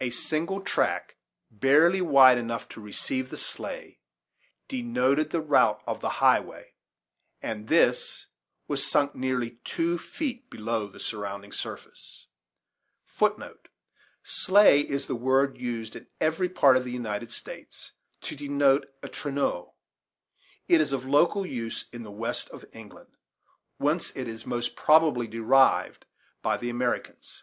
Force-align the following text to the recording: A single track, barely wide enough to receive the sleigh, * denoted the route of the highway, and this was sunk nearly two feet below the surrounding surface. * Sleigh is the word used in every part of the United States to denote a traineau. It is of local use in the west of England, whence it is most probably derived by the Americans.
A 0.00 0.08
single 0.08 0.62
track, 0.62 1.16
barely 1.50 2.00
wide 2.00 2.38
enough 2.38 2.66
to 2.70 2.80
receive 2.80 3.28
the 3.28 3.36
sleigh, 3.36 3.98
* 4.34 4.68
denoted 4.70 5.28
the 5.28 5.42
route 5.42 5.82
of 5.86 6.00
the 6.00 6.08
highway, 6.08 6.72
and 7.42 7.68
this 7.68 8.28
was 8.66 8.86
sunk 8.90 9.14
nearly 9.14 9.58
two 9.62 9.98
feet 9.98 10.48
below 10.48 10.86
the 10.86 10.98
surrounding 10.98 11.52
surface. 11.52 12.28
* 13.36 14.24
Sleigh 14.24 14.80
is 14.88 15.04
the 15.04 15.14
word 15.14 15.58
used 15.58 15.96
in 15.96 16.06
every 16.18 16.48
part 16.48 16.78
of 16.78 16.84
the 16.84 16.90
United 16.92 17.30
States 17.30 17.92
to 18.22 18.34
denote 18.34 18.88
a 19.02 19.08
traineau. 19.10 19.74
It 20.66 20.80
is 20.80 20.94
of 20.94 21.04
local 21.04 21.44
use 21.44 21.84
in 21.92 22.04
the 22.04 22.10
west 22.10 22.48
of 22.48 22.64
England, 22.72 23.10
whence 23.76 24.12
it 24.16 24.28
is 24.28 24.46
most 24.46 24.76
probably 24.76 25.26
derived 25.26 26.06
by 26.40 26.56
the 26.56 26.70
Americans. 26.70 27.42